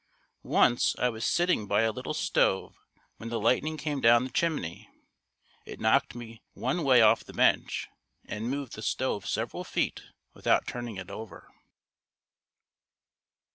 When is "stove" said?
2.15-2.75, 8.81-9.27